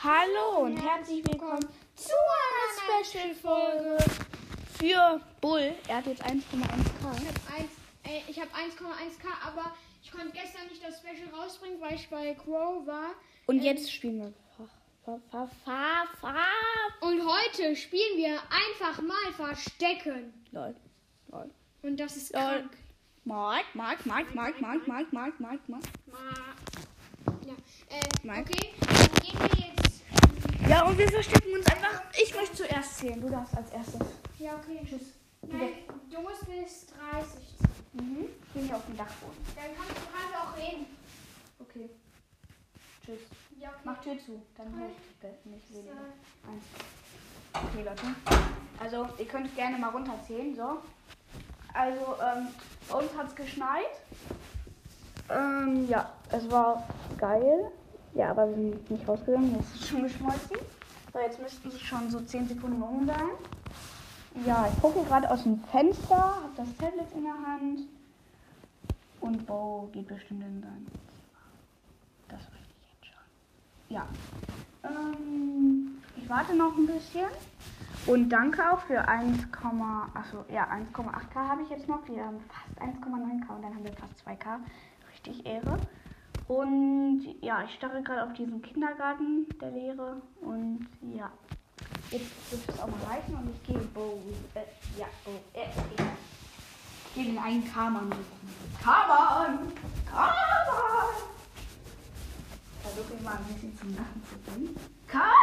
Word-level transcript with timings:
Hallo 0.00 0.66
und 0.66 0.76
herzlich 0.76 1.26
willkommen 1.26 1.66
zu 1.96 2.12
einer 2.12 3.02
Special-Folge 3.02 3.98
für 4.78 5.20
Bull. 5.40 5.74
Er 5.88 5.96
hat 5.96 6.06
jetzt 6.06 6.24
1,1k. 6.24 6.38
Ich 6.44 7.18
habe 7.18 7.64
äh, 8.04 8.20
ich 8.28 8.40
hab 8.40 8.46
1,1k, 8.54 9.26
aber 9.44 9.74
ich 10.00 10.12
konnte 10.12 10.30
gestern 10.30 10.68
nicht 10.68 10.84
das 10.84 10.98
Special 11.00 11.28
rausbringen, 11.34 11.80
weil 11.80 11.96
ich 11.96 12.08
bei 12.08 12.32
Crow 12.34 12.86
war. 12.86 13.10
Und 13.46 13.60
jetzt 13.60 13.92
spielen 13.92 14.20
wir. 14.20 14.32
Und 17.00 17.26
heute 17.26 17.74
spielen 17.74 18.18
wir 18.18 18.34
einfach 18.34 19.02
mal 19.02 19.32
Verstecken. 19.34 20.32
Lol. 20.52 20.76
Lol. 21.32 21.50
Und 21.82 21.98
das 21.98 22.16
ist 22.16 22.32
Lol. 22.34 22.70
Mark, 23.24 23.64
Mark, 23.74 24.06
Mark, 24.06 24.32
Mark, 24.32 24.60
Mark, 24.60 24.86
Mark, 24.86 25.12
Mark, 25.12 25.40
Mark, 25.40 25.68
Mark. 25.68 25.82
Ja, 27.44 27.54
äh, 27.88 28.40
okay, 28.40 28.74
dann 28.80 29.10
gehen 29.22 29.38
wir 29.40 29.66
jetzt. 29.66 29.77
Ja, 30.68 30.82
und 30.84 30.98
wir 30.98 31.08
verstecken 31.10 31.54
uns 31.54 31.66
einfach. 31.66 32.02
Ich 32.20 32.34
möchte 32.34 32.56
zuerst 32.56 32.98
zählen. 32.98 33.18
Du 33.20 33.30
darfst 33.30 33.56
als 33.56 33.70
erstes. 33.70 34.00
ja, 34.38 34.54
okay. 34.56 34.80
Tschüss. 34.86 35.14
Nein, 35.40 35.70
du 36.10 36.20
musst 36.20 36.44
bis 36.44 36.86
30. 36.88 37.40
Mhm. 37.94 38.26
Ich 38.46 38.52
bin 38.52 38.64
hier 38.66 38.76
auf 38.76 38.84
dem 38.84 38.98
Dachboden. 38.98 39.38
Dann 39.56 39.64
kannst 39.74 39.92
du 39.92 40.10
gerade 40.12 40.44
auch 40.44 40.56
reden. 40.58 40.86
Okay. 41.58 41.88
Tschüss. 43.02 43.20
Ja, 43.58 43.70
okay. 43.70 43.78
Mach 43.84 43.98
Tür 44.02 44.18
zu. 44.18 44.42
Dann 44.58 44.78
höre 44.78 44.88
ich 44.88 45.46
nicht 45.46 45.72
weniger. 45.72 45.94
Eins. 46.46 46.64
Okay, 47.54 47.82
Leute. 47.82 48.02
Also, 48.78 49.08
ihr 49.18 49.26
könnt 49.26 49.56
gerne 49.56 49.78
mal 49.78 49.88
runterzählen, 49.88 50.54
so. 50.54 50.82
Also, 51.72 52.16
ähm, 52.22 52.48
bei 52.90 52.94
uns 52.94 53.16
hat 53.16 53.28
es 53.28 53.34
geschneit. 53.34 53.86
Ähm, 55.30 55.88
ja, 55.88 56.12
es 56.30 56.50
war 56.50 56.86
geil. 57.16 57.72
Ja, 58.18 58.30
aber 58.30 58.48
wir 58.48 58.56
sind 58.56 58.90
nicht 58.90 59.06
rausgegangen, 59.06 59.54
jetzt 59.54 59.76
ist 59.76 59.86
schon 59.86 60.02
geschmolzen. 60.02 60.56
So, 61.12 61.20
jetzt 61.20 61.40
müssten 61.40 61.68
es 61.68 61.80
schon 61.80 62.10
so 62.10 62.20
10 62.20 62.48
Sekunden 62.48 62.82
rum 62.82 63.06
sein. 63.06 63.30
Ja, 64.44 64.68
ich 64.68 64.82
gucke 64.82 65.04
gerade 65.04 65.30
aus 65.30 65.44
dem 65.44 65.62
Fenster, 65.70 66.16
habe 66.16 66.50
das 66.56 66.66
Tablet 66.78 67.06
in 67.14 67.22
der 67.22 67.34
Hand. 67.34 67.80
Und 69.20 69.46
Bo 69.46 69.88
geht 69.92 70.08
bestimmt 70.08 70.42
in 70.42 70.60
sein 70.60 70.86
Zimmer. 70.88 71.44
Das 72.26 72.40
weiß 72.40 72.66
ich 72.80 72.88
jetzt 72.92 73.06
schon. 73.06 73.22
Ja. 73.88 74.08
Ähm, 74.82 76.02
ich 76.16 76.28
warte 76.28 76.56
noch 76.56 76.76
ein 76.76 76.86
bisschen. 76.88 77.28
Und 78.06 78.30
danke 78.30 78.68
auch 78.72 78.80
für 78.80 79.06
1, 79.06 79.44
achso, 80.14 80.44
ja, 80.52 80.68
1,8k 80.68 81.34
habe 81.36 81.62
ich 81.62 81.70
jetzt 81.70 81.86
noch. 81.86 82.00
Wir 82.08 82.24
haben 82.24 82.40
fast 82.48 82.82
1,9k 82.82 83.54
und 83.54 83.62
dann 83.62 83.74
haben 83.76 83.84
wir 83.84 83.92
fast 83.92 84.26
2k. 84.26 84.58
Richtig 85.12 85.46
Ehre. 85.46 85.78
Und 86.48 87.36
ja, 87.42 87.62
ich 87.62 87.74
starre 87.74 88.02
gerade 88.02 88.24
auf 88.24 88.32
diesen 88.32 88.62
Kindergarten 88.62 89.46
der 89.60 89.70
Lehre. 89.70 90.22
Und 90.40 90.88
ja, 91.14 91.30
jetzt 92.10 92.50
wird 92.50 92.62
es 92.66 92.80
auch 92.80 92.86
mal 92.86 93.00
reichen 93.06 93.34
und 93.34 93.50
ich 93.54 93.62
gehe 93.66 93.78
Bo, 93.78 94.18
äh, 94.54 94.62
ja, 94.98 95.06
Bo, 95.24 95.32
äh. 95.52 95.66
Ich 97.08 97.14
gehe 97.14 97.24
den 97.26 97.38
einen 97.38 97.70
Kaman 97.70 98.10
suchen. 98.10 98.82
Kaman! 98.82 99.72
Kaman! 100.10 100.34
Versuche 102.82 103.12
ihn 103.12 103.24
mal 103.24 103.36
ein 103.36 103.44
bisschen 103.52 103.78
zum 103.78 103.94
Lachen 103.94 104.22
zu 104.24 104.38
bringen. 104.50 104.76
Kaman! 105.06 105.34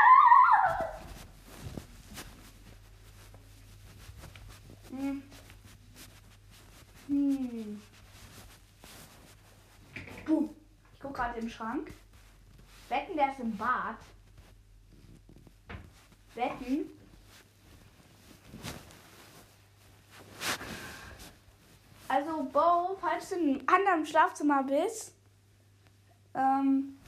Hm. 4.90 5.24
Hm. 7.08 7.82
Puh. 10.26 10.50
Ich 10.94 11.02
gucke 11.02 11.05
gerade 11.16 11.40
im 11.40 11.50
Schrank. 11.50 11.92
Wetten, 12.90 13.16
der 13.16 13.32
ist 13.32 13.40
im 13.40 13.58
Bad. 13.58 13.98
Wetten. 16.36 16.90
Also, 22.08 22.44
Bo, 22.44 22.96
falls 23.02 23.30
du 23.30 23.36
in 23.36 23.50
einem 23.50 23.68
anderen 23.68 24.06
Schlafzimmer 24.06 24.64
bist, 24.64 25.14
ähm, 26.36 27.00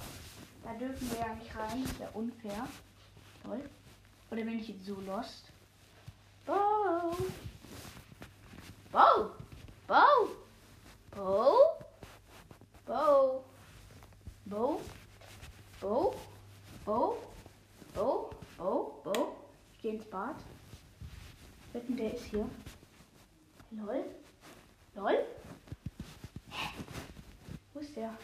da 0.64 0.74
dürfen 0.74 1.12
wir 1.12 1.20
ja 1.20 1.34
nicht 1.36 1.56
rein. 1.56 1.84
Das 1.84 2.00
ja 2.00 2.10
unfair. 2.14 2.68
Toll. 3.44 3.70
Oder 4.32 4.44
bin 4.44 4.60
ich 4.60 4.70
jetzt 4.70 4.86
so 4.86 5.00
lost? 5.02 5.46
Bo! 6.46 7.16
Bo! 8.92 9.32
Bo! 9.88 10.30
Bo! 11.12 11.58
Bo! 12.86 13.44
Bo! 14.50 14.80
Bo! 15.82 16.16
Bo! 16.86 17.18
Bo! 17.94 18.30
Bo! 18.58 19.02
Bo! 19.04 19.36
Ich 19.74 19.82
gehe 19.82 19.96
ins 19.96 20.06
Bad. 20.06 20.38
Wetten, 21.74 21.98
der 21.98 22.14
ist 22.14 22.24
hier. 22.24 22.50
Lol. 23.72 24.06
Lol. 24.96 25.26
Hä? 26.50 26.70
Wo 27.74 27.80
ist 27.82 27.94
der? 27.98 28.18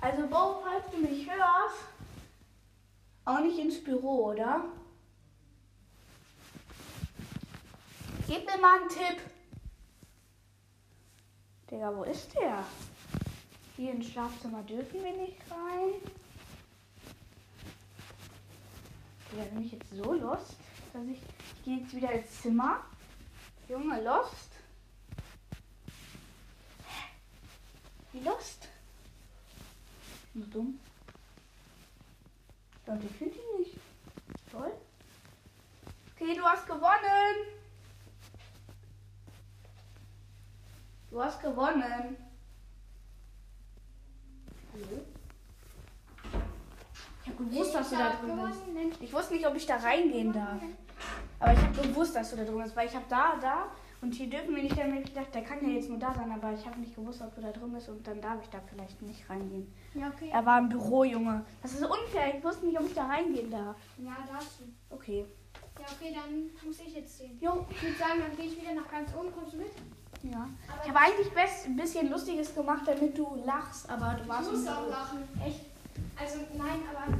Also, 0.00 0.22
Bo, 0.28 0.62
falls 0.62 0.88
du 0.92 0.98
mich 0.98 1.28
hörst, 1.28 1.84
auch 3.24 3.40
nicht 3.40 3.58
ins 3.58 3.82
Büro, 3.82 4.26
oder? 4.30 4.66
Gib 8.28 8.46
mir 8.46 8.58
mal 8.58 8.78
einen 8.78 8.88
Tipp. 8.88 9.20
Digga, 11.68 11.92
wo 11.96 12.04
ist 12.04 12.32
der? 12.36 12.64
Hier 13.80 13.92
ins 13.92 14.10
Schlafzimmer 14.10 14.62
dürfen 14.64 15.02
wir 15.02 15.12
nicht 15.16 15.38
rein. 15.50 15.94
Digga, 19.32 19.44
bin 19.44 19.64
ich 19.64 19.72
jetzt 19.72 19.90
so 19.96 20.12
lost, 20.12 20.56
dass 20.92 21.02
ich, 21.06 21.16
ich 21.16 21.64
gehe 21.64 21.78
jetzt 21.78 21.94
wieder 21.94 22.12
ins 22.12 22.42
Zimmer. 22.42 22.84
Junge, 23.70 24.02
lost. 24.02 24.50
Wie 28.12 28.20
lost? 28.20 28.68
Nur 30.34 30.46
dumm. 30.48 30.78
Leute, 32.86 33.06
ich 33.06 33.16
finde 33.16 33.34
ihn 33.34 33.60
nicht. 33.60 33.76
Toll. 34.52 34.72
Okay, 36.14 36.34
du 36.34 36.42
hast 36.42 36.66
gewonnen. 36.66 37.46
Du 41.10 41.22
hast 41.22 41.40
gewonnen. 41.40 42.29
Ich 47.22 47.28
habe 47.28 47.44
gewusst, 47.44 47.74
dass 47.74 47.90
du 47.90 47.96
da 47.96 48.10
drin 48.10 48.40
bist. 48.46 49.02
Ich 49.02 49.12
wusste 49.12 49.34
nicht, 49.34 49.46
ob 49.46 49.54
ich 49.54 49.66
da 49.66 49.76
reingehen 49.76 50.32
darf. 50.32 50.60
Aber 51.38 51.52
ich 51.52 51.58
habe 51.58 51.88
gewusst, 51.88 52.14
dass 52.16 52.30
du 52.30 52.36
da 52.36 52.44
drin 52.44 52.62
bist, 52.62 52.76
weil 52.76 52.86
ich 52.88 52.94
habe 52.94 53.04
da, 53.08 53.36
da 53.40 53.70
und 54.02 54.14
hier 54.14 54.30
dürfen 54.30 54.54
wir 54.54 54.62
nicht. 54.62 54.78
Hab 54.78 54.88
ich 54.88 55.04
gedacht, 55.04 55.34
der 55.34 55.42
kann 55.42 55.62
ja 55.62 55.74
jetzt 55.74 55.88
nur 55.88 55.98
da 55.98 56.14
sein, 56.14 56.30
aber 56.32 56.52
ich 56.52 56.64
habe 56.66 56.80
nicht 56.80 56.94
gewusst, 56.94 57.20
ob 57.22 57.34
du 57.34 57.40
da 57.40 57.50
drin 57.50 57.72
bist 57.72 57.88
und 57.88 58.06
dann 58.06 58.20
darf 58.20 58.42
ich 58.42 58.48
da 58.48 58.60
vielleicht 58.66 59.00
nicht 59.02 59.28
reingehen. 59.28 59.72
Ja, 59.94 60.08
okay. 60.08 60.30
Er 60.32 60.44
war 60.44 60.58
im 60.58 60.68
Büro, 60.68 61.04
Junge. 61.04 61.44
Das 61.62 61.72
ist 61.72 61.82
unfair. 61.84 62.34
Ich 62.36 62.44
wusste 62.44 62.66
nicht, 62.66 62.78
ob 62.78 62.86
ich 62.86 62.94
da 62.94 63.06
reingehen 63.06 63.50
darf. 63.50 63.76
Ja, 63.98 64.16
darfst 64.30 64.60
du. 64.60 64.94
Okay. 64.94 65.26
Ja, 65.78 65.86
okay, 65.92 66.14
dann 66.14 66.50
muss 66.66 66.80
ich 66.80 66.94
jetzt 66.94 67.18
sehen. 67.18 67.38
Jo, 67.40 67.66
Ich 67.70 67.82
würde 67.82 67.96
sagen, 67.96 68.20
dann 68.20 68.36
gehe 68.36 68.46
ich 68.46 68.60
wieder 68.60 68.74
nach 68.74 68.90
ganz 68.90 69.14
oben. 69.14 69.32
Kommst 69.32 69.54
du 69.54 69.58
mit? 69.58 69.72
Ja. 70.22 70.48
Ich 70.82 70.88
habe 70.88 70.98
eigentlich 70.98 71.30
best, 71.32 71.66
ein 71.66 71.76
bisschen 71.76 72.10
Lustiges 72.10 72.54
gemacht, 72.54 72.82
damit 72.86 73.16
du 73.16 73.42
lachst, 73.44 73.88
aber 73.88 74.14
du 74.14 74.22
Ich 74.22 74.28
warst 74.28 74.50
muss 74.50 74.60
im 74.62 74.68
auch 74.68 74.88
lachen. 74.88 75.28
Echt? 75.44 75.60
Also, 76.18 76.38
nein, 76.56 76.82
aber 76.90 77.16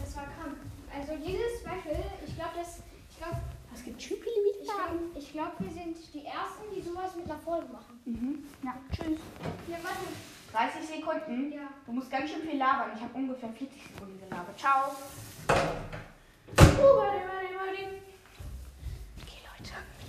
das 0.00 0.16
war 0.16 0.24
krank. 0.24 0.56
Also, 0.92 1.16
dieses 1.16 1.60
Special, 1.60 2.04
ich 2.26 2.34
glaube, 2.36 2.50
das. 2.56 2.78
Ich 3.10 3.18
glaube, 3.18 3.36
Was 3.72 3.84
gibt 3.84 4.02
Schüppeli 4.02 4.44
ich 4.60 4.70
glaub, 4.70 5.16
ich 5.16 5.32
glaub, 5.32 5.52
wir 5.60 5.70
sind 5.70 5.96
die 6.14 6.24
Ersten, 6.24 6.64
die 6.74 6.80
sowas 6.82 7.14
mit 7.16 7.26
einer 7.26 7.38
Folge 7.38 7.68
machen. 7.72 8.00
Mhm. 8.04 8.44
Ja, 8.64 8.74
tschüss. 8.90 9.20
Ja, 9.68 9.76
warte. 9.82 10.08
30 10.52 10.88
Sekunden. 10.88 11.52
Ja. 11.52 11.68
Du 11.84 11.92
musst 11.92 12.10
ganz 12.10 12.30
schön 12.30 12.42
viel 12.42 12.58
labern. 12.58 12.90
Ich 12.94 13.02
habe 13.02 13.12
ungefähr 13.14 13.48
40 13.50 13.82
Sekunden 13.82 14.18
gelabert. 14.20 14.58
Ciao. 14.58 14.92
Okay, 15.48 16.70
Leute. 16.78 17.84
Ich 19.18 19.26
gehe 19.26 19.42
jetzt 19.58 19.72
die 20.00 20.03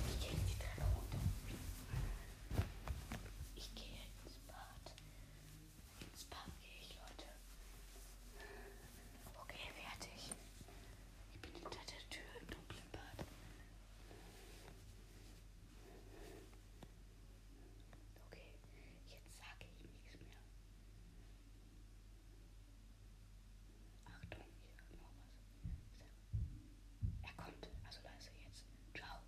kommt. 27.38 27.70
Also 27.86 28.00
leise 28.04 28.32
jetzt. 28.48 28.66
Ciao. 28.96 29.20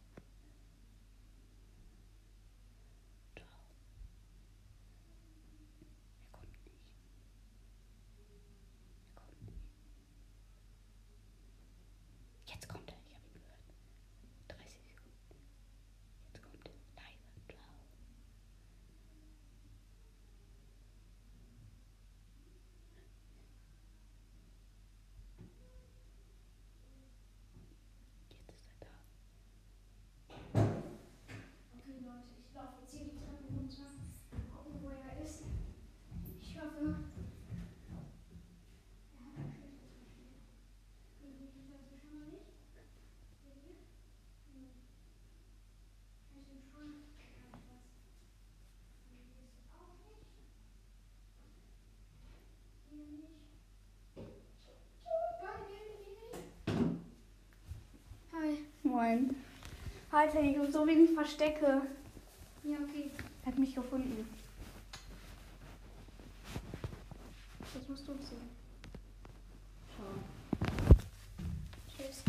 Ciao. 3.36 3.48
Er 6.22 6.32
kommt 6.32 6.52
nicht. 6.52 6.68
Er 9.16 9.22
kommt 9.22 9.42
nicht. 9.46 9.58
Jetzt 12.46 12.68
kommt 12.70 12.90
er. 12.92 12.97
Alter, 60.18 60.42
ich 60.42 60.58
habe 60.58 60.72
so 60.72 60.88
wenig 60.88 61.12
Verstecke. 61.12 61.84
Ja, 62.64 62.78
okay. 62.84 63.12
Er 63.44 63.52
hat 63.52 63.60
mich 63.60 63.76
gefunden. 63.76 64.28
Jetzt 67.76 67.88
musst 67.88 68.08
du 68.08 68.14
ziehen. 68.14 68.50
Schau. 69.96 70.06
Tschüss. 71.96 72.24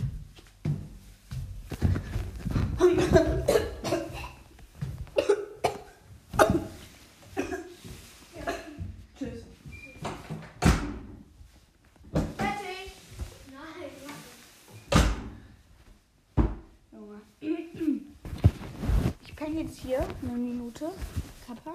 Tschüss. 9.19 9.44
Fertig. 12.37 12.93
Nein, 13.50 13.91
warte. 14.05 14.19
Junge. 16.93 17.23
Jetzt 19.58 19.78
hier 19.78 20.06
eine 20.22 20.34
Minute. 20.34 20.93
Kappa. 21.44 21.75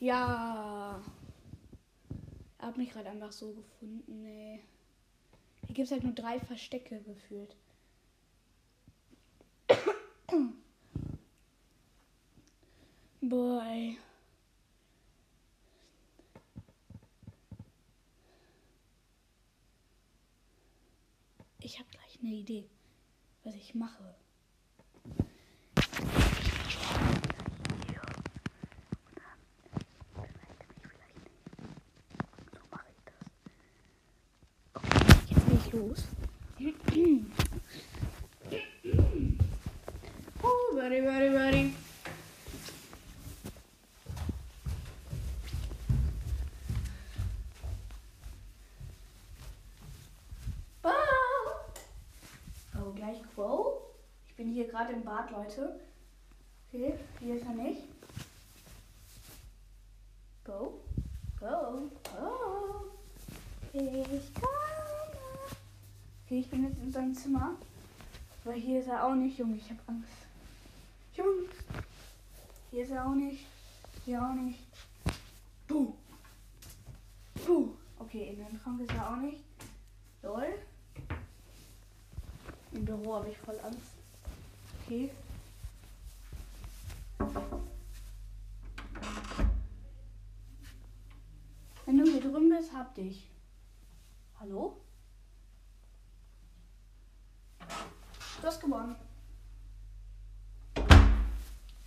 Ja. 0.00 1.00
Er 2.58 2.66
hat 2.66 2.76
mich 2.76 2.90
gerade 2.90 3.08
einfach 3.08 3.30
so 3.30 3.52
gefunden, 3.52 4.26
ey. 4.26 4.64
Hier 5.66 5.74
gibt 5.76 5.86
es 5.86 5.92
halt 5.92 6.02
nur 6.02 6.12
drei 6.12 6.40
Verstecke 6.40 7.00
gefühlt. 7.02 7.54
Boy. 13.20 13.96
Ich 21.60 21.78
habe 21.78 21.88
gleich 21.90 22.18
eine 22.20 22.34
Idee, 22.34 22.68
was 23.44 23.54
ich 23.54 23.76
mache. 23.76 24.16
Los. 35.74 36.06
Oh, 40.42 40.74
buddy, 40.74 41.00
buddy, 41.00 41.28
buddy. 41.30 41.74
Wow. 50.82 50.92
Oh, 52.78 52.92
gleich 52.94 53.22
Quo. 53.34 53.82
Ich 54.28 54.34
bin 54.36 54.52
hier 54.52 54.68
gerade 54.68 54.92
im 54.92 55.02
Bad, 55.02 55.30
Leute. 55.30 55.80
Okay, 56.68 56.94
hier 57.20 57.36
ist 57.36 57.46
er 57.46 57.54
nicht. 57.54 57.73
Okay, 66.34 66.40
ich 66.40 66.50
bin 66.50 66.64
jetzt 66.64 66.82
in 66.82 66.90
seinem 66.90 67.14
Zimmer. 67.14 67.56
Aber 68.44 68.54
hier 68.54 68.80
ist 68.80 68.88
er 68.88 69.06
auch 69.06 69.14
nicht, 69.14 69.38
Junge. 69.38 69.54
Ich 69.54 69.70
habe 69.70 69.78
Angst. 69.86 70.26
Jungs. 71.14 71.52
Hier 72.72 72.82
ist 72.82 72.90
er 72.90 73.06
auch 73.06 73.14
nicht. 73.14 73.46
Hier 74.04 74.20
auch 74.20 74.34
nicht. 74.34 74.58
Buh. 75.68 75.94
Buh. 77.46 77.76
Okay, 78.00 78.30
in 78.30 78.44
dem 78.44 78.58
Schrank 78.58 78.80
ist 78.80 78.90
er 78.90 79.12
auch 79.12 79.16
nicht. 79.18 79.44
Lol. 80.22 80.58
Im 82.72 82.84
Büro 82.84 83.14
habe 83.14 83.30
ich 83.30 83.38
voll 83.38 83.60
Angst. 83.60 83.92
Okay. 84.82 85.12
Wenn 91.86 91.98
du 91.98 92.10
hier 92.10 92.20
drüben 92.20 92.50
bist, 92.50 92.72
hab 92.72 92.92
dich. 92.96 93.30
Hallo? 94.40 94.80
Du 98.44 98.50
hast 98.50 98.53
gewonnen. 98.64 98.96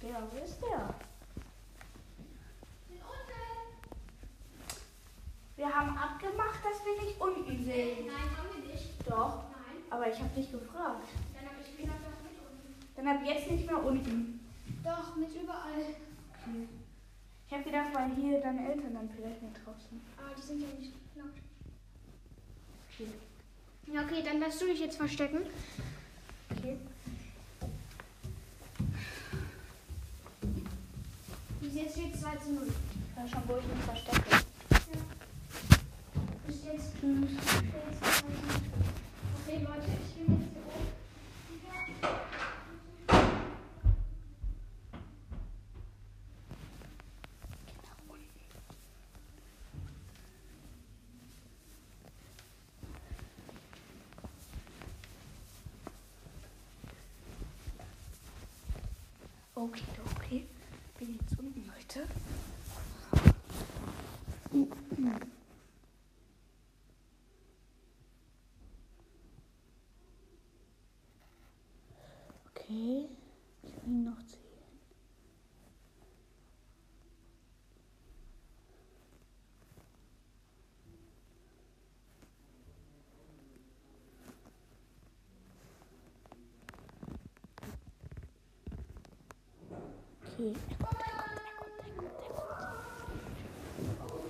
Der, 0.01 0.15
wo 0.31 0.43
ist 0.43 0.61
der? 0.61 0.95
Wir 5.55 5.75
haben 5.75 5.97
abgemacht, 5.97 6.59
dass 6.63 6.85
wir 6.85 7.01
nicht 7.03 7.19
unten 7.19 7.65
sehen. 7.65 8.05
Nein, 8.05 8.37
haben 8.37 8.63
wir 8.63 8.73
nicht. 8.73 8.89
Doch, 9.09 9.45
Nein. 9.49 9.81
aber 9.89 10.11
ich 10.11 10.19
habe 10.19 10.29
dich 10.35 10.51
gefragt. 10.51 11.07
Dann 11.33 11.45
habe 11.49 11.55
ich 11.61 11.75
gesagt, 11.75 11.99
doch 12.05 12.21
mit 12.21 12.37
unten. 12.37 12.75
Dann 12.95 13.07
ab 13.07 13.21
jetzt 13.25 13.49
nicht 13.49 13.65
mehr 13.65 13.83
unten. 13.83 14.39
Doch, 14.83 15.15
mit 15.15 15.33
überall. 15.33 15.81
Okay. 15.81 16.67
Ich 17.47 17.53
habe 17.53 17.63
gedacht, 17.63 17.87
weil 17.93 18.13
hier 18.15 18.39
deine 18.39 18.69
Eltern 18.69 18.93
dann 18.93 19.09
vielleicht 19.09 19.41
mit 19.41 19.55
draußen. 19.55 19.99
Aber 20.17 20.35
die 20.35 20.41
sind 20.41 20.61
ja 20.61 20.67
nicht 20.79 20.93
laut. 21.15 21.31
Okay. 22.93 23.07
Ja, 23.91 24.03
okay, 24.03 24.21
dann 24.23 24.39
darfst 24.39 24.61
du 24.61 24.65
dich 24.65 24.79
jetzt 24.79 24.97
verstecken. 24.97 25.41
Okay. 26.51 26.77
Bis 31.61 31.73
jetzt 31.73 31.91
steht 31.93 32.19
2 32.19 32.35
zu 32.37 32.51
0. 32.53 32.67
Ich 32.67 33.17
weiß 33.17 33.29
schon, 33.31 33.41
wo 33.47 33.57
ich 33.57 33.67
mich 33.67 33.83
verstecke. 33.83 34.29
Ja. 34.31 34.37
Jetzt 36.47 36.59
2 36.63 36.99
zu 36.99 37.07
0. 37.07 37.27
Okay, 39.47 39.57
Leute, 39.63 39.91
ich 40.05 40.25
bin 40.25 40.39
jetzt 40.39 40.56
Okay, 59.57 59.81
okay. 60.15 60.47
Bin 60.99 61.17
jetzt 61.19 61.39
unten, 61.39 61.65
Leute. 61.65 62.07
Okay, 72.51 73.09
ich 73.63 73.75
will 73.83 73.83
ihn 73.87 74.03
noch 74.03 74.21
zählen. 74.27 74.47
Okay, 90.39 90.53
er 90.69 90.77
kommt, 90.77 91.01
er 91.01 91.07
kommt, 91.17 91.39
er 91.41 91.55
kommt, 91.57 91.79
er 91.79 91.93
kommt, 91.97 92.21
er 93.81 93.95
kommt. 93.97 94.27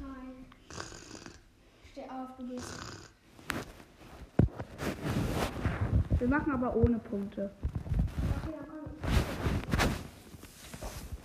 Nein. 0.00 0.34
Steh 1.92 2.08
auf, 2.10 2.36
du 2.36 2.42
gehst. 2.48 2.87
Wir 6.18 6.28
machen 6.28 6.52
aber 6.52 6.74
ohne 6.74 6.98
Punkte. 6.98 7.50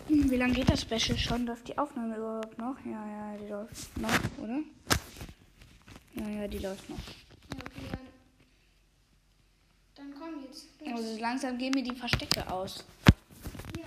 Hm, 0.07 0.29
Wie 0.29 0.35
lange 0.35 0.53
geht 0.53 0.69
das 0.69 0.81
Special 0.81 1.17
schon? 1.17 1.45
Läuft 1.45 1.67
die 1.67 1.77
Aufnahme 1.77 2.15
überhaupt 2.15 2.57
noch? 2.57 2.75
Ja, 2.85 3.05
ja, 3.07 3.37
die 3.37 3.47
läuft 3.47 3.97
noch, 3.97 4.43
oder? 4.43 4.59
Ja, 6.15 6.41
ja, 6.41 6.47
die 6.47 6.59
läuft 6.59 6.89
noch. 6.89 6.97
Ja, 6.97 7.59
okay, 7.65 7.87
dann. 9.95 10.11
Dann 10.11 10.19
komm 10.19 10.43
jetzt. 10.43 10.67
Los. 10.81 10.91
Also 10.91 11.19
langsam 11.19 11.57
gehen 11.57 11.73
mir 11.73 11.83
die 11.83 11.95
Verstecke 11.95 12.49
aus. 12.51 12.85
Ja, 13.77 13.85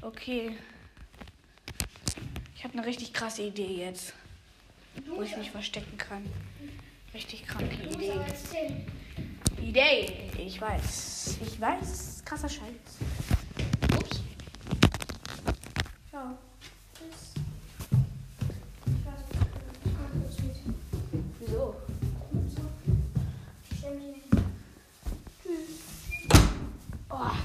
Okay. 0.00 0.56
Ich 2.56 2.64
habe 2.64 2.78
eine 2.78 2.86
richtig 2.86 3.12
krasse 3.12 3.42
Idee 3.42 3.84
jetzt, 3.86 4.14
wo 5.14 5.22
ich 5.22 5.36
mich 5.36 5.50
verstecken 5.50 5.96
kann. 5.98 6.24
Richtig 7.14 7.46
kranke 7.46 7.74
Idee. 7.74 8.12
Idee. 9.60 10.30
Ich 10.38 10.60
weiß. 10.60 11.38
Ich 11.46 11.60
weiß. 11.60 12.22
Krasser 12.24 12.48
Scheiß. 12.48 12.98
Ups. 13.98 14.22
Ciao. 16.10 16.38
Tschüss. 16.96 17.34
Ich 18.86 19.04
weiß 19.06 19.22
nicht, 19.28 19.42
ich 19.84 19.92
komme 19.92 20.08
kurz 20.22 20.38
mit. 20.42 20.56
Wieso? 21.40 21.76
So. 22.48 22.62
Ich 23.70 23.78
stelle 23.78 23.96
mich 23.96 24.06
hin. 24.14 24.44
Tschüss. 25.42 25.72
Oh. 27.10 27.36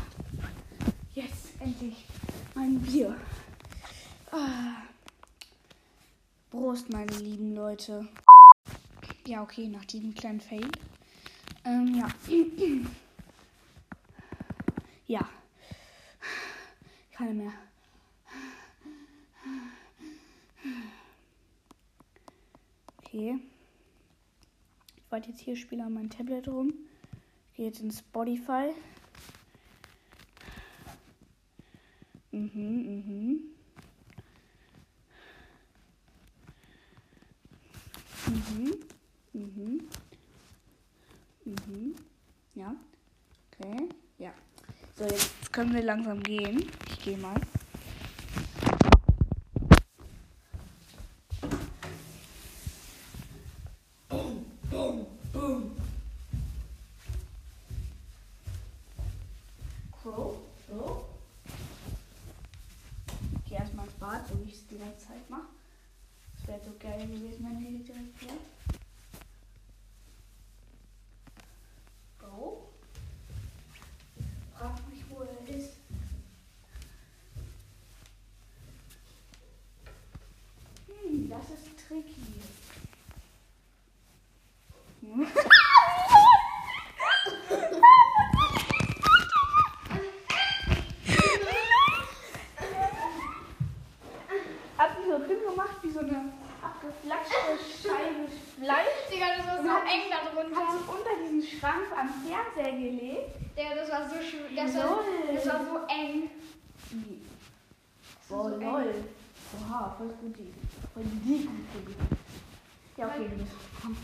Jetzt 1.14 1.48
endlich 1.60 2.06
mein 2.56 2.80
Bier. 2.80 3.16
Ah. 4.32 4.84
Prost, 6.50 6.90
meine 6.90 7.12
lieben 7.18 7.54
Leute. 7.78 8.08
Ja, 9.28 9.44
okay, 9.44 9.68
nach 9.68 9.86
diesem 9.86 10.16
kleinen 10.16 10.42
Fail. 10.42 10.68
Ähm, 11.64 11.94
ja. 11.94 12.08
ja. 15.06 15.30
Keine 17.12 17.34
mehr. 17.36 17.54
Okay. 22.98 23.40
Ich 24.96 25.12
warte 25.12 25.30
jetzt 25.30 25.42
hier, 25.42 25.56
spiele 25.56 25.84
an 25.84 25.94
mein 25.94 26.10
Tablet 26.10 26.48
rum. 26.48 26.74
Gehe 27.54 27.68
jetzt 27.68 27.82
in 27.82 27.92
Spotify. 27.92 28.74
Mhm, 32.32 32.50
mhm. 32.54 33.58
Mhm. 38.28 38.74
Mhm. 39.34 39.88
Mhm. 41.46 41.96
Ja. 42.56 42.76
Okay. 43.52 43.90
Ja. 44.18 44.34
So, 44.98 45.06
jetzt 45.06 45.32
können 45.58 45.74
wir 45.74 45.82
langsam 45.82 46.22
gehen. 46.22 46.70
Ich 46.88 47.00
gehe 47.04 47.18
mal. 47.18 47.34
Crow. 60.02 60.36
So. 60.68 61.06
Ich 63.44 63.50
gehe 63.50 63.58
erstmal 63.60 63.86
ins 63.86 63.96
Bad, 63.96 64.28
so 64.28 64.40
wie 64.44 64.50
ich 64.50 64.56
es 64.56 64.68
die 64.68 64.78
ganze 64.78 65.08
Zeit 65.08 65.30
mache. 65.30 65.48
Das 66.38 66.48
wäre 66.48 66.60
so 66.66 66.72
geil 66.80 67.00
gewesen, 67.08 67.46
wenn 67.46 67.60
die 67.60 67.84
direkt 67.84 68.22
wäre. 68.22 68.38
Go. 72.20 72.68
Frag 74.58 74.76
mich, 74.90 75.04
wo 75.10 75.22
er 75.24 75.56
ist. 75.56 75.74
Hm, 80.88 81.30
das 81.30 81.50
ist 81.50 81.88
tricky. 81.88 82.16
Hm. 85.02 85.28
Hat 94.78 94.92
die 94.98 95.10
so 95.10 95.18
drin 95.18 95.40
gemacht 95.50 95.78
wie 95.82 95.90
so 95.92 96.00
eine 96.00 96.32
abgeflatschte 96.62 97.58
Scheibe 97.82 98.28
Fleisch. 98.60 99.10
Digga, 99.12 99.26
das 99.38 99.48
war 99.48 99.60
Und 99.60 99.66
so 99.66 99.72
hat- 99.72 99.84
eng 99.86 100.10
da 100.10 100.18
Hat 100.18 100.34
drunter. 100.36 100.72
sich 100.72 100.88
unter 100.88 101.14
diesen 101.24 101.60
Schrank 101.60 101.88
am 101.98 102.10
Fernseher 102.10 102.74
gelegt. 102.78 103.36
Digga, 103.58 103.76
das 103.76 103.90
war 103.90 104.10
so 104.10 104.16
schön. 104.22 104.56
Das 104.56 104.76
war, 104.76 105.02
Lol. 105.02 105.77
Eng. 105.90 106.30
Oh, 108.30 108.50
so 108.50 108.56
lol. 108.58 108.94
Oha, 109.56 109.96
voll 109.98 110.10
gut 110.22 110.38
die. 110.38 110.54
Voll 110.94 111.04
die 111.04 111.20
gute 111.20 111.92
Idee. 111.92 111.96
Ja, 112.98 113.08
okay, 113.08 113.30
du 113.30 113.36
bist. 113.38 113.52
Komm. 113.82 113.96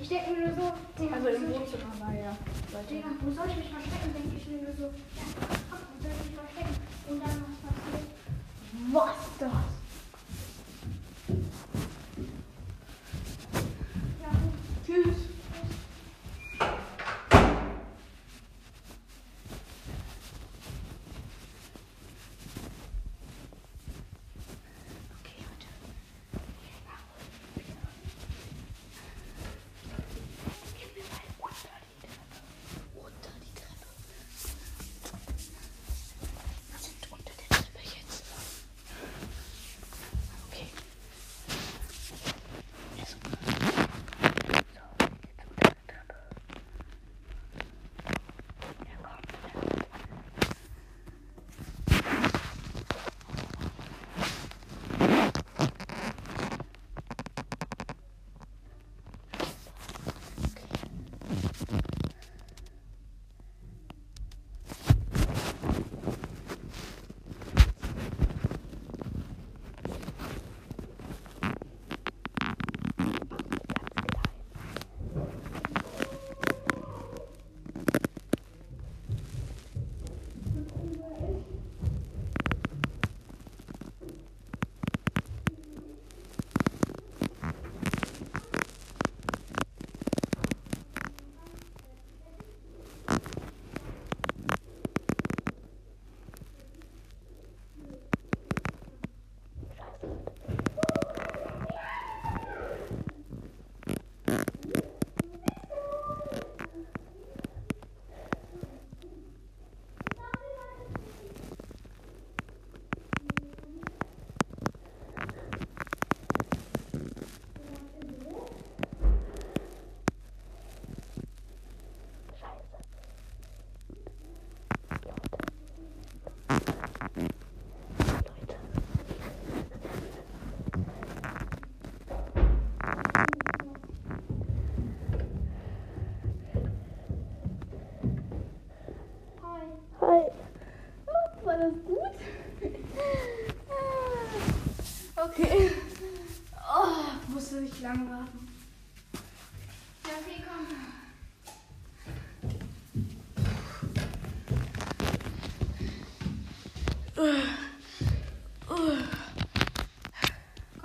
Ich 0.00 0.08
denke 0.08 0.30
mir 0.32 0.48
nur 0.48 0.56
so, 0.56 0.72
Digga, 0.98 1.16
Also 1.16 1.28
im 1.28 1.42
Wohnzimmer 1.52 2.00
war 2.00 2.14
ja. 2.14 2.36
Digga, 2.90 3.08
wo 3.20 3.30
soll 3.30 3.48
ich 3.50 3.56
mich 3.56 3.68
verstecken? 3.68 4.12
Denke 4.14 4.36
ich 4.36 4.46
mir 4.48 4.62
nur 4.62 4.74
so, 4.74 4.82
ja, 4.82 4.90
komm, 5.70 5.78
wo 5.94 6.02
soll 6.02 6.12
ich 6.12 6.30
mich 6.30 6.40
verstecken? 6.40 6.76
Und 7.08 7.20
dann 7.20 7.44
was 7.44 7.56
passiert? 7.62 8.06
Was 8.92 9.16
das? 9.38 9.52
Ja, 14.22 14.30
gut. 14.30 14.54
Tschüss. 14.86 15.21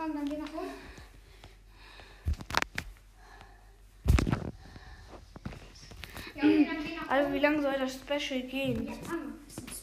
Komm, 0.08 0.16
dann 0.16 0.26
geh 0.30 0.38
nach 0.38 0.54
oben. 0.54 0.72
Ja, 6.36 6.44
okay, 6.44 6.66
dann 6.66 6.84
geh 6.86 6.96
nach 6.96 7.10
Also 7.10 7.26
oben. 7.26 7.36
wie 7.36 7.40
lange 7.40 7.62
soll 7.62 7.74
das 7.74 7.94
Special 7.96 8.42
gehen? 8.44 8.88
Jetzt 8.88 9.10
an. 9.10 9.34
Das 9.46 9.58
ist 9.58 9.68
ein 9.68 9.74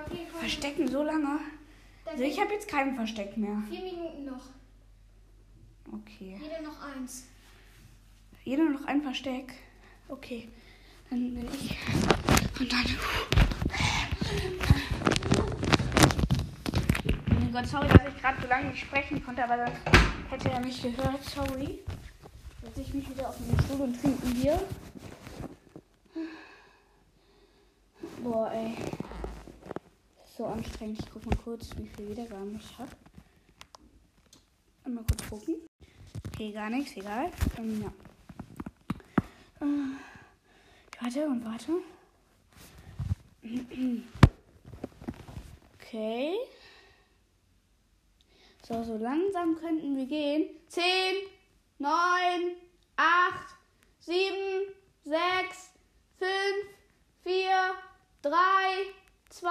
Special. 0.00 0.30
verstecken 0.38 0.88
so 0.88 1.02
lange. 1.02 1.40
Also 2.06 2.24
ich 2.24 2.40
habe 2.40 2.52
jetzt 2.54 2.68
kein 2.68 2.94
Versteck 2.96 3.36
mehr. 3.36 3.62
vier 3.68 3.82
Minuten 3.82 4.24
noch. 4.24 4.46
Okay. 5.92 6.38
Jeder 6.40 6.62
noch 6.62 6.80
eins. 6.80 7.26
Jeder 8.44 8.64
noch 8.64 8.84
ein 8.86 9.02
Versteck. 9.02 9.52
Okay. 10.08 10.48
Dann 11.10 11.34
bin 11.34 11.46
ich. 11.52 11.76
Und 12.60 12.72
dann. 12.72 12.86
Mein 17.52 17.64
Gott, 17.64 17.70
sorry, 17.72 17.88
dass 17.88 18.06
ich 18.06 18.20
gerade 18.20 18.40
so 18.40 18.46
lange 18.46 18.68
nicht 18.68 18.80
sprechen 18.80 19.24
konnte, 19.24 19.42
aber 19.42 19.56
dann 19.56 19.72
hätte 20.30 20.50
er 20.50 20.60
mich 20.60 20.80
gehört. 20.80 21.24
Sorry. 21.24 21.80
Setze 22.62 22.80
ich 22.80 22.94
mich 22.94 23.10
wieder 23.10 23.28
auf 23.28 23.36
den 23.38 23.58
Stuhl 23.64 23.80
und 23.80 24.00
trinke 24.00 24.24
ein 24.24 24.34
Bier. 24.34 24.60
Boah, 28.22 28.52
ey. 28.52 28.76
Das 30.20 30.30
ist 30.30 30.36
so 30.36 30.46
anstrengend. 30.46 31.00
Ich 31.00 31.10
guck 31.12 31.26
mal 31.26 31.36
kurz, 31.42 31.70
wie 31.76 31.88
viel 31.88 32.10
Wiedergaben 32.10 32.54
ich 32.54 32.78
habe. 32.78 32.90
Mal 34.88 35.02
kurz 35.02 35.28
gucken. 35.28 35.56
Okay, 36.28 36.52
gar 36.52 36.70
nichts, 36.70 36.96
egal. 36.96 37.32
Ähm, 37.58 37.82
ja. 37.82 37.92
Äh, 39.66 39.96
warte 41.00 41.26
und 41.26 41.44
warte. 41.44 41.72
Okay. 45.92 46.36
So, 48.66 48.84
so 48.84 48.96
langsam 48.96 49.56
könnten 49.56 49.96
wir 49.96 50.06
gehen. 50.06 50.48
10, 50.68 50.82
9, 51.78 51.90
8, 52.96 53.06
7, 54.00 54.34
6, 55.04 55.16
5, 56.18 56.30
4, 57.22 57.50
3, 58.22 58.30
2, 59.30 59.50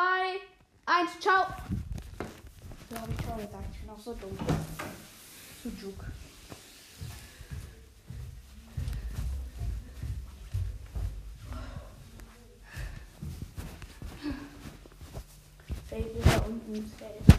1. 0.86 1.20
Ciao. 1.20 1.48
So 2.90 2.98
habe 2.98 3.12
ich 3.12 3.26
Ciao 3.26 3.36
gesagt. 3.38 3.66
Ich 3.74 3.82
bin 3.82 3.90
auch 3.90 4.00
so 4.00 4.14
dumm. 4.14 4.38
Sujuk. 5.64 6.06
Ist 16.20 16.28
da 16.28 16.38
unten 16.46 16.76
ins 16.76 16.94
Feld. 16.94 17.39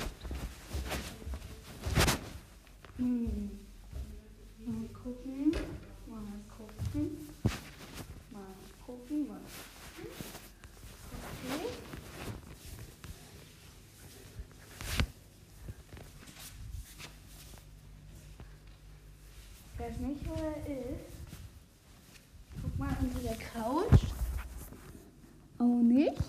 Hm. 3.00 3.50
Mal 4.66 4.88
gucken. 4.92 5.50
Mal 6.06 6.20
gucken. 6.54 7.28
Mal 8.30 8.42
gucken. 8.84 9.26
Mal 9.26 9.40
gucken. 9.96 10.10
Okay. 11.42 11.68
Ich 19.72 19.78
weiß 19.80 19.96
nicht, 20.00 20.28
wo 20.28 20.34
er 20.34 20.56
ist. 20.66 21.16
Guck 22.60 22.78
mal 22.78 22.94
unter 23.00 23.20
der 23.20 23.36
Couch. 23.36 24.02
Auch 25.58 25.82
nicht. 25.82 26.22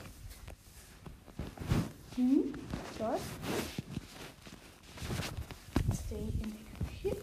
Hm, 2.16 2.54
was? 2.98 3.22
Stay 6.06 6.16
in 6.16 6.40
der 6.42 6.50
Küche. 7.02 7.16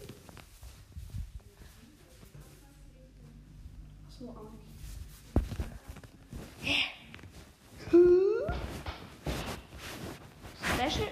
Ach 4.07 4.11
so, 4.19 4.25
auch 4.29 4.51
nicht. 6.63 6.89
Hm. 7.91 8.47
Special. 10.63 11.11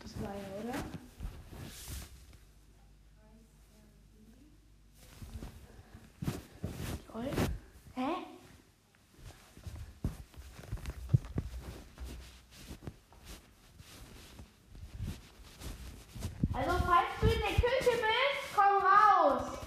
Das 0.00 0.12
war 0.22 0.34
ja, 0.34 0.48
oder? 0.62 0.78
Toll. 7.12 7.30
Hä? 7.94 8.10
Also 16.52 16.72
falls 16.84 17.06
du 17.20 17.26
in 17.26 17.38
der 17.40 17.54
Küche 17.54 17.92
bist, 17.96 18.54
komm 18.54 18.82
raus. 18.82 19.58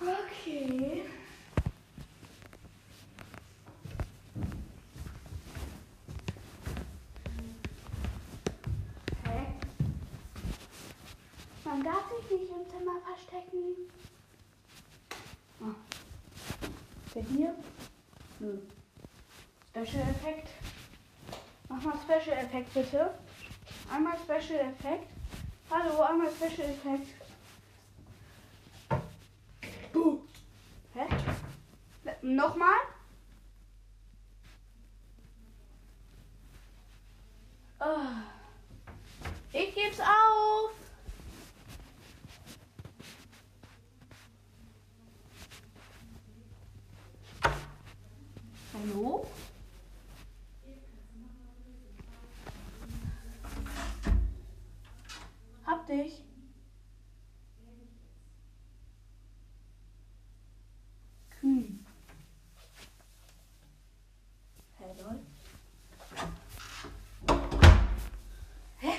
Okay. 0.00 1.04
Hä? 9.24 9.46
Man 11.64 11.75
darf 11.86 12.10
sich 12.10 12.40
nicht 12.40 12.50
im 12.50 12.68
Zimmer 12.68 13.00
verstecken. 13.00 13.88
Ist 17.06 17.14
der 17.14 17.22
hier? 17.22 17.54
Nö. 18.40 18.58
Special 19.70 20.08
Effekt. 20.10 20.48
Mach 21.68 21.82
mal 21.82 21.94
Special 22.02 22.36
Effekt 22.38 22.74
bitte. 22.74 23.14
Einmal 23.88 24.16
Special 24.18 24.60
Effekt. 24.60 25.08
Hallo, 25.70 26.02
einmal 26.02 26.30
Special 26.32 26.70
Effekt. 26.70 27.08
Buh. 29.92 30.18
Hä? 30.94 31.06
Nochmal? 32.22 32.80
Ah. 37.78 38.22
Ich 39.52 39.74
geb's 39.74 40.00
auf. 40.00 40.72
Hallo? 48.76 49.26
Hab 55.66 55.86
dich. 55.86 56.22
Kühn. 61.30 61.86
Hä, 64.78 64.84
lol. 65.02 65.20
Hä? 68.78 68.92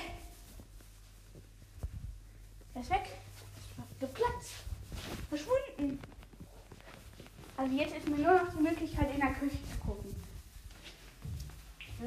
Er 2.77 2.81
ist 2.83 2.91
weg. 2.91 3.09
Geplatzt. 3.99 4.53
Verschwunden. 5.29 5.99
Also 7.57 7.75
jetzt 7.75 7.97
ist 7.97 8.07
mir 8.07 8.17
nur 8.17 8.33
noch 8.35 8.53
die 8.53 8.61
Möglichkeit, 8.61 9.11
in 9.15 9.19
der 9.19 9.33
Küche 9.33 9.57
zu 9.71 9.79
gucken. 9.83 10.15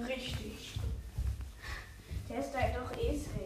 Richtig. 0.07 0.79
Der 2.29 2.39
ist 2.39 2.53
da 2.53 2.61
doch 2.69 2.97
eh 2.97 3.17
safe. 3.17 3.40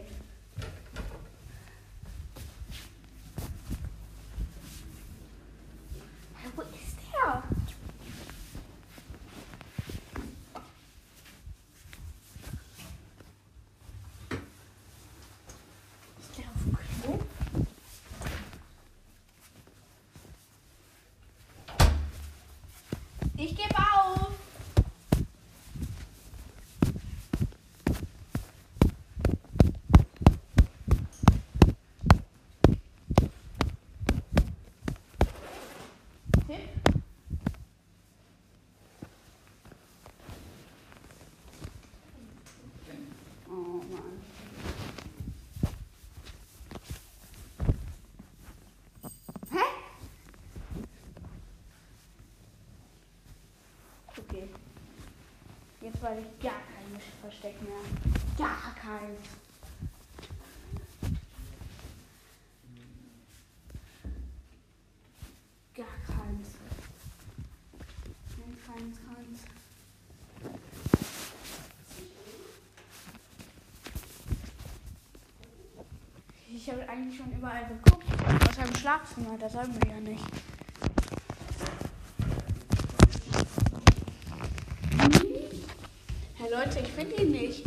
jetzt 55.95 56.19
ich 56.19 56.43
gar 56.43 56.53
kein 56.53 57.01
Versteck 57.21 57.61
mehr. 57.61 57.77
Gar 58.37 58.75
keins. 58.75 59.19
Gar 65.73 65.85
keins. 66.05 66.47
Nein, 68.37 68.57
keins, 68.65 68.97
keins. 69.05 69.39
Ich 76.47 76.69
habe 76.71 76.89
eigentlich 76.89 77.17
schon 77.17 77.31
überall 77.31 77.67
geguckt. 77.67 78.05
Aus 78.49 78.59
einem 78.59 78.75
Schlafzimmer, 78.75 79.37
das 79.37 79.55
haben 79.55 79.73
wir 79.81 79.91
ja 79.91 79.99
nicht. 79.99 80.25
Leute, 86.55 86.79
ich 86.79 86.87
finde 86.87 87.21
ihn 87.21 87.31
nicht. 87.31 87.63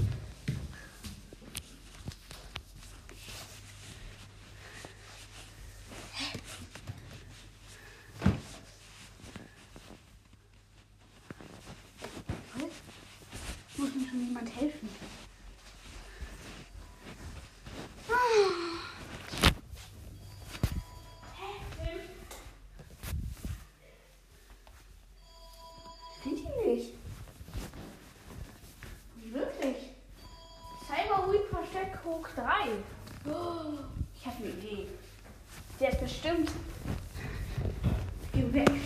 Gewechselt. 38.38 38.78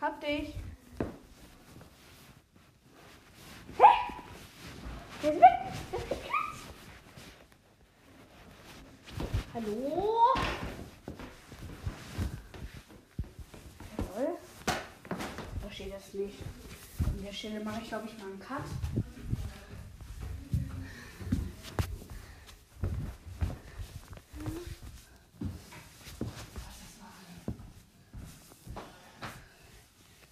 Hab 0.00 0.20
dich. 0.20 0.54
Hä? 3.76 3.84
Der 5.22 5.32
ist 5.32 5.40
weg. 5.40 5.42
Der 5.92 5.98
ist 5.98 6.08
geplatzt. 6.08 6.64
Hallo? 9.54 10.34
Jawohl. 13.96 14.38
Verstehe 15.60 15.90
das 15.90 16.14
nicht. 16.14 16.38
An 17.04 17.24
der 17.24 17.32
Stelle 17.32 17.64
mache 17.64 17.80
ich, 17.82 17.88
glaube 17.88 18.06
ich, 18.06 18.18
mal 18.18 18.26
einen 18.26 18.38
Cut. 18.40 18.62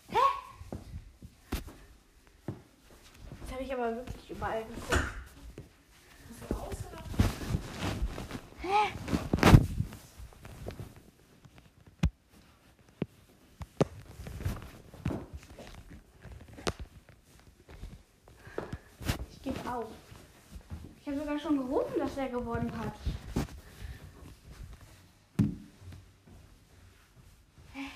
Hä? 0.09 0.19
Jetzt 3.41 3.53
habe 3.53 3.63
ich 3.63 3.73
aber 3.73 4.05
Ich 4.57 4.63
gebe 19.43 19.71
auf. 19.71 19.85
Ich 21.01 21.07
habe 21.07 21.19
sogar 21.19 21.39
schon 21.39 21.59
gerufen, 21.59 21.99
dass 21.99 22.17
er 22.17 22.29
gewonnen 22.31 22.73
hat. 22.79 22.95
Hä? 27.75 27.91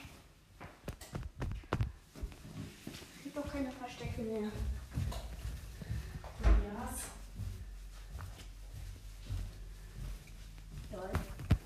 Es 3.17 3.23
gibt 3.25 3.37
doch 3.39 3.51
keine 3.51 3.73
Verstecke 3.73 4.21
mehr. 4.21 4.51
Lol. 10.93 11.11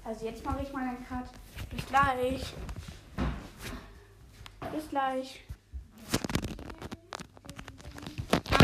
Also 0.04 0.13
jetzt 0.24 0.44
mache 0.44 0.62
ich 0.62 0.72
mal 0.72 0.88
einen 0.88 1.06
Cut. 1.06 1.26
Bis 1.70 1.86
gleich. 1.86 2.54
Bis 4.72 4.88
gleich. 4.88 5.44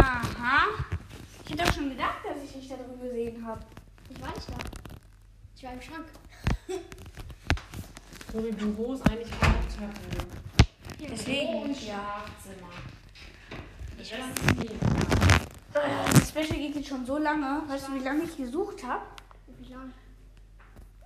Aha. 0.03 0.66
Ich 1.44 1.53
hätte 1.53 1.64
doch 1.64 1.75
schon 1.75 1.90
gedacht, 1.90 2.18
dass 2.25 2.42
ich 2.42 2.53
dich 2.53 2.68
da 2.68 2.77
drüben 2.77 3.01
gesehen 3.01 3.46
habe. 3.46 3.61
Ich 4.09 4.20
war 4.20 4.35
nicht 4.35 4.49
da. 4.49 4.55
Ich 5.55 5.62
war 5.64 5.73
im 5.75 5.83
Schrank. 5.83 6.07
So 8.33 8.44
wie 8.44 8.53
Büro 8.53 8.94
ist 8.94 9.09
eigentlich 9.11 9.31
kein 9.38 9.53
Hauptquartier. 9.53 11.09
Deswegen. 11.11 11.75
Schlafzimmer. 11.75 12.70
Ich 13.99 14.12
ist 14.12 14.61
hier. 14.61 14.70
Äh, 14.70 16.12
Das 16.12 16.29
Special 16.29 16.59
geht 16.59 16.77
jetzt 16.77 16.88
schon 16.88 17.05
so 17.05 17.18
lange. 17.18 17.62
Weißt 17.68 17.88
du, 17.88 17.94
wie 17.94 18.05
lange 18.05 18.25
ich 18.25 18.37
gesucht 18.37 18.83
habe? 18.85 19.03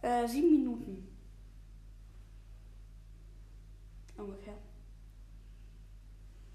Äh, 0.05 0.29
sieben 0.29 0.51
Minuten. 0.51 1.09
Ungefähr. 4.19 4.53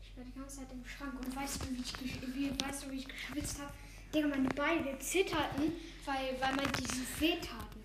Ich 0.01 0.15
war 0.15 0.23
die 0.23 0.39
ganze 0.39 0.57
Zeit 0.57 0.67
im 0.71 0.85
Schrank 0.85 1.13
und 1.19 1.35
weißt 1.35 1.63
du, 1.63 1.69
wie 1.71 1.81
ich, 1.81 2.35
wie, 2.35 2.51
weißt 2.63 2.85
du, 2.85 2.91
wie 2.91 2.97
ich 2.97 3.07
geschwitzt 3.07 3.59
habe? 3.59 3.71
Digga, 4.13 4.27
meine 4.27 4.49
Beine 4.49 4.99
zitterten, 4.99 5.73
weil, 6.05 6.39
weil 6.39 6.55
man 6.55 6.65
diese 6.79 7.01
weh 7.19 7.37
taten. 7.39 7.79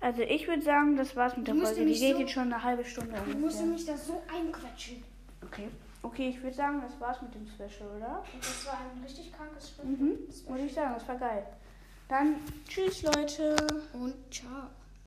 Also 0.00 0.22
ich 0.22 0.48
würde 0.48 0.62
sagen, 0.62 0.96
das 0.96 1.14
war's 1.14 1.36
mit 1.36 1.46
der 1.46 1.54
Folge. 1.54 1.84
Die 1.86 1.92
geht 1.98 2.14
so- 2.14 2.20
jetzt 2.20 2.32
schon 2.32 2.52
eine 2.52 2.60
halbe 2.62 2.84
Stunde 2.84 3.12
Du 3.24 3.38
musst 3.38 3.60
ungefähr. 3.60 3.66
mich 3.66 3.84
da 3.86 3.96
so 3.96 4.20
einquetschen. 4.28 5.04
Okay. 5.42 5.68
Okay, 6.02 6.28
ich 6.30 6.42
würde 6.42 6.54
sagen, 6.56 6.82
das 6.82 7.00
war's 7.00 7.22
mit 7.22 7.34
dem 7.34 7.46
Special, 7.46 7.88
oder? 7.96 8.24
Und 8.34 8.44
das 8.44 8.66
war 8.66 8.78
ein 8.80 9.02
richtig 9.02 9.32
krankes 9.32 9.70
Spiel. 9.70 9.84
Mhm. 9.84 10.18
Muss 10.48 10.60
ich 10.60 10.74
sagen, 10.74 10.94
das 10.98 11.06
war 11.08 11.16
geil. 11.16 11.46
Dann 12.08 12.36
tschüss, 12.68 13.02
Leute. 13.02 13.56
Und 13.94 14.14
ciao. 14.32 14.68